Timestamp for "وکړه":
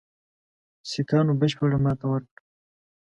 2.09-2.39